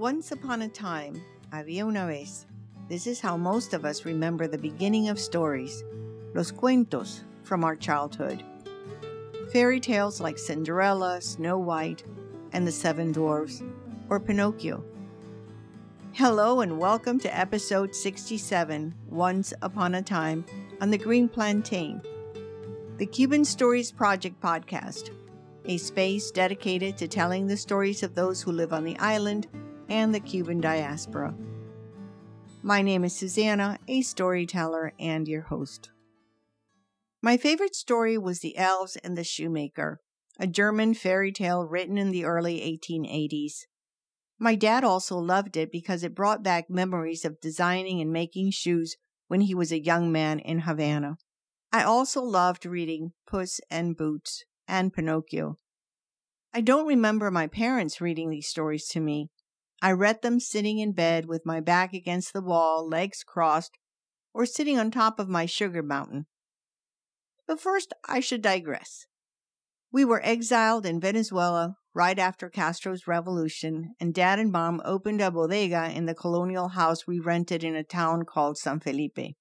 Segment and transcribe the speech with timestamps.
[0.00, 1.22] Once upon a time,
[1.52, 2.46] había una vez.
[2.88, 5.84] This is how most of us remember the beginning of stories,
[6.32, 8.42] los cuentos from our childhood.
[9.52, 12.02] Fairy tales like Cinderella, Snow White,
[12.54, 13.62] and the Seven Dwarfs,
[14.08, 14.82] or Pinocchio.
[16.12, 20.46] Hello and welcome to episode 67, Once Upon a Time,
[20.80, 22.00] on the Green Plantain,
[22.96, 25.10] the Cuban Stories Project podcast,
[25.66, 29.46] a space dedicated to telling the stories of those who live on the island
[29.90, 31.34] and the Cuban diaspora.
[32.62, 35.90] My name is Susanna, a storyteller and your host.
[37.20, 40.00] My favorite story was The Elves and the Shoemaker,
[40.38, 43.66] a German fairy tale written in the early 1880s.
[44.38, 48.96] My dad also loved it because it brought back memories of designing and making shoes
[49.26, 51.16] when he was a young man in Havana.
[51.72, 55.56] I also loved reading Puss and Boots and Pinocchio.
[56.54, 59.30] I don't remember my parents reading these stories to me,
[59.82, 63.78] I read them sitting in bed with my back against the wall, legs crossed,
[64.34, 66.26] or sitting on top of my sugar mountain.
[67.46, 69.06] But first, I should digress.
[69.90, 75.30] We were exiled in Venezuela right after Castro's revolution, and dad and mom opened a
[75.30, 79.34] bodega in the colonial house we rented in a town called San Felipe.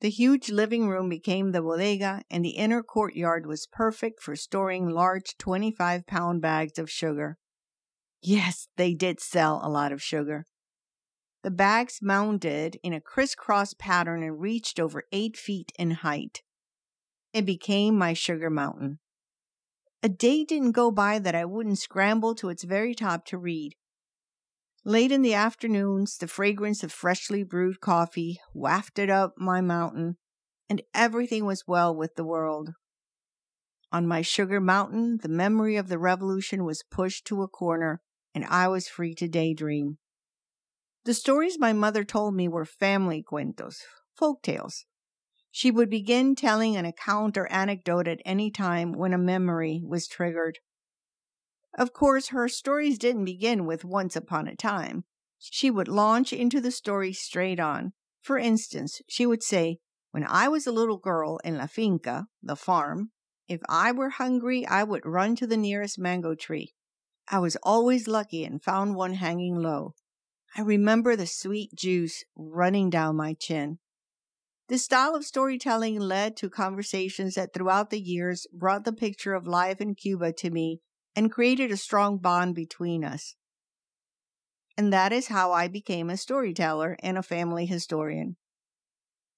[0.00, 4.88] The huge living room became the bodega, and the inner courtyard was perfect for storing
[4.88, 7.38] large 25 pound bags of sugar.
[8.22, 10.44] Yes, they did sell a lot of sugar.
[11.42, 16.42] The bags mounted in a crisscross pattern and reached over eight feet in height.
[17.32, 18.98] It became my sugar mountain.
[20.02, 23.74] A day didn't go by that I wouldn't scramble to its very top to read.
[24.84, 30.16] Late in the afternoons, the fragrance of freshly brewed coffee wafted up my mountain,
[30.68, 32.70] and everything was well with the world.
[33.92, 38.00] On my sugar mountain, the memory of the revolution was pushed to a corner,
[38.34, 39.98] and I was free to daydream.
[41.04, 43.80] The stories my mother told me were family cuentos,
[44.14, 44.84] folk tales.
[45.50, 50.06] She would begin telling an account or anecdote at any time when a memory was
[50.06, 50.58] triggered.
[51.76, 55.04] Of course, her stories didn't begin with once upon a time.
[55.38, 57.92] She would launch into the story straight on.
[58.20, 59.78] For instance, she would say,
[60.10, 63.10] When I was a little girl in La Finca, the farm,
[63.48, 66.74] if I were hungry, I would run to the nearest mango tree.
[67.32, 69.94] I was always lucky and found one hanging low.
[70.56, 73.78] I remember the sweet juice running down my chin.
[74.68, 79.46] This style of storytelling led to conversations that throughout the years brought the picture of
[79.46, 80.80] life in Cuba to me
[81.14, 83.36] and created a strong bond between us.
[84.76, 88.36] And that is how I became a storyteller and a family historian.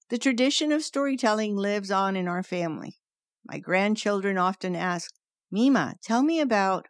[0.09, 2.97] The tradition of storytelling lives on in our family.
[3.45, 5.13] My grandchildren often ask,
[5.51, 6.87] Mima, tell me about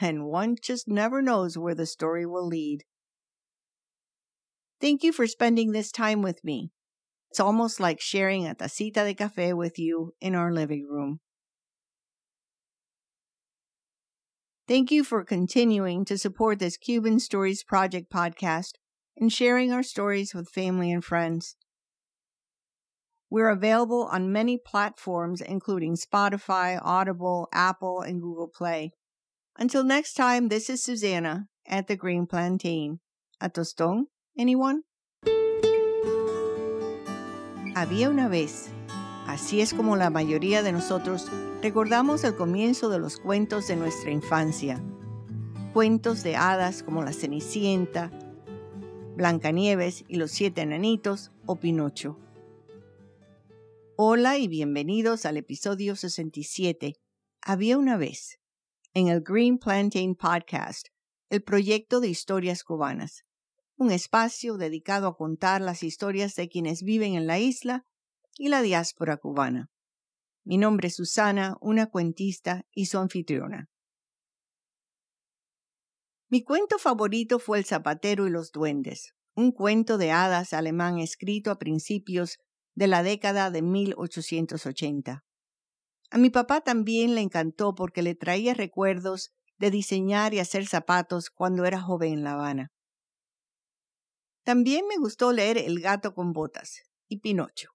[0.00, 2.84] and one just never knows where the story will lead.
[4.80, 6.70] Thank you for spending this time with me.
[7.30, 11.20] It's almost like sharing a tacita de café with you in our living room.
[14.66, 18.74] Thank you for continuing to support this Cuban Stories Project podcast
[19.16, 21.56] and sharing our stories with family and friends.
[23.28, 28.92] We're available on many platforms, including Spotify, Audible, Apple, and Google Play.
[29.58, 33.00] Until next time, this is Susanna at the Green Plantain.
[33.40, 34.06] A tostón,
[34.38, 34.84] anyone?
[37.74, 38.70] Había una vez.
[39.26, 41.28] Así es como la mayoría de nosotros
[41.62, 44.82] recordamos el comienzo de los cuentos de nuestra infancia.
[45.72, 48.10] Cuentos de hadas como la Cenicienta,
[49.16, 52.18] Blancanieves y los siete enanitos o Pinocho.
[53.96, 56.94] Hola y bienvenidos al episodio 67.
[57.42, 58.39] Había una vez
[58.92, 60.88] en el Green Plantain Podcast,
[61.28, 63.24] el proyecto de historias cubanas,
[63.76, 67.84] un espacio dedicado a contar las historias de quienes viven en la isla
[68.36, 69.70] y la diáspora cubana.
[70.44, 73.70] Mi nombre es Susana, una cuentista y su anfitriona.
[76.28, 81.52] Mi cuento favorito fue El zapatero y los duendes, un cuento de hadas alemán escrito
[81.52, 82.38] a principios
[82.74, 85.24] de la década de 1880.
[86.10, 91.30] A mi papá también le encantó porque le traía recuerdos de diseñar y hacer zapatos
[91.30, 92.72] cuando era joven en La Habana.
[94.42, 97.70] También me gustó leer El gato con botas y Pinocho.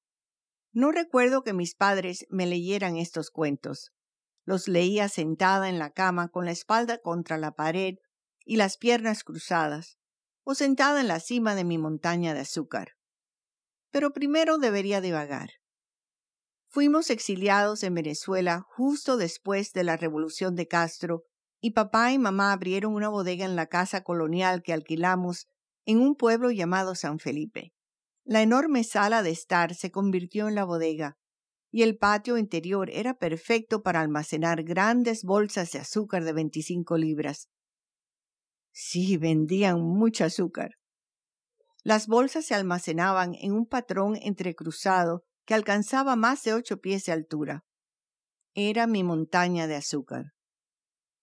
[0.73, 3.93] No recuerdo que mis padres me leyeran estos cuentos.
[4.43, 7.95] Los leía sentada en la cama con la espalda contra la pared
[8.43, 9.97] y las piernas cruzadas,
[10.43, 12.93] o sentada en la cima de mi montaña de azúcar.
[13.91, 15.51] Pero primero debería divagar.
[16.75, 21.23] Fuimos exiliados en Venezuela justo después de la revolución de Castro
[21.61, 25.47] y papá y mamá abrieron una bodega en la casa colonial que alquilamos
[25.85, 27.71] en un pueblo llamado San Felipe.
[28.25, 31.15] La enorme sala de estar se convirtió en la bodega,
[31.71, 37.47] y el patio interior era perfecto para almacenar grandes bolsas de azúcar de 25 libras.
[38.73, 40.71] Sí, vendían mucho azúcar.
[41.83, 47.11] Las bolsas se almacenaban en un patrón entrecruzado que alcanzaba más de ocho pies de
[47.11, 47.65] altura.
[48.53, 50.33] Era mi montaña de azúcar.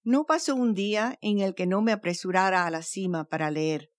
[0.04, 3.90] No pasó un día en el que no me apresurara a la cima para leer.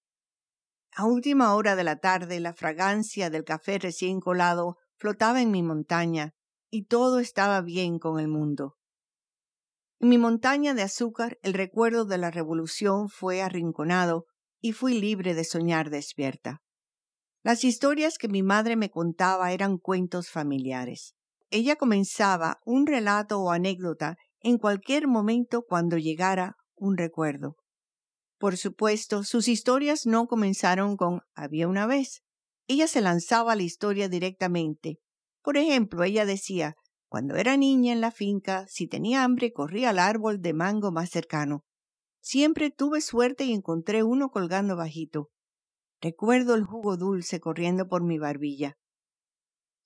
[0.95, 5.63] A última hora de la tarde la fragancia del café recién colado flotaba en mi
[5.63, 6.33] montaña
[6.69, 8.77] y todo estaba bien con el mundo.
[9.99, 14.25] En mi montaña de azúcar el recuerdo de la revolución fue arrinconado
[14.59, 16.62] y fui libre de soñar despierta.
[17.43, 21.13] Las historias que mi madre me contaba eran cuentos familiares.
[21.49, 27.57] Ella comenzaba un relato o anécdota en cualquier momento cuando llegara un recuerdo.
[28.39, 32.23] Por supuesto, sus historias no comenzaron con había una vez.
[32.67, 34.99] Ella se lanzaba a la historia directamente.
[35.41, 36.75] Por ejemplo, ella decía,
[37.09, 41.09] cuando era niña en la finca, si tenía hambre, corría al árbol de mango más
[41.09, 41.65] cercano.
[42.21, 45.32] Siempre tuve suerte y encontré uno colgando bajito.
[46.03, 48.77] Recuerdo el jugo dulce corriendo por mi barbilla.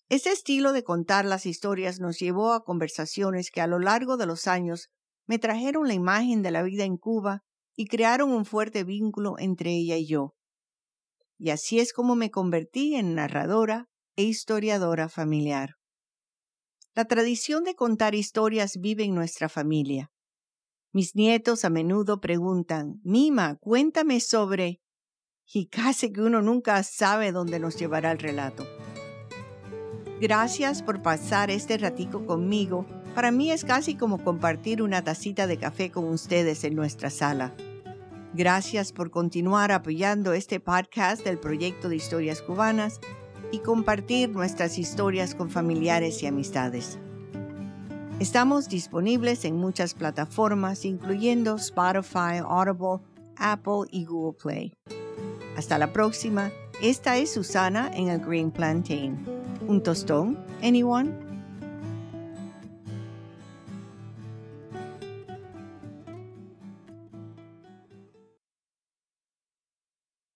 [0.10, 4.26] Ese estilo de contar las historias nos llevó a conversaciones que a lo largo de
[4.26, 4.90] los años
[5.28, 7.44] me trajeron la imagen de la vida en Cuba
[7.76, 10.34] y crearon un fuerte vínculo entre ella y yo.
[11.38, 15.76] Y así es como me convertí en narradora e historiadora familiar.
[16.96, 20.10] La tradición de contar historias vive en nuestra familia.
[20.92, 24.82] Mis nietos a menudo preguntan, Mima, cuéntame sobre...
[25.54, 28.66] Y casi que uno nunca sabe dónde nos llevará el relato.
[30.20, 32.86] Gracias por pasar este ratico conmigo.
[33.14, 37.54] Para mí es casi como compartir una tacita de café con ustedes en nuestra sala.
[38.34, 43.00] Gracias por continuar apoyando este podcast del proyecto de historias cubanas
[43.52, 47.00] y compartir nuestras historias con familiares y amistades.
[48.20, 53.00] Estamos disponibles en muchas plataformas, incluyendo Spotify, Audible,
[53.38, 54.74] Apple y Google Play.
[55.58, 56.52] Hasta la próxima.
[56.82, 59.26] Esta es Susana en el Green Plantain.
[59.68, 60.38] ¿Un tostón?
[60.62, 61.27] ¿Anyone?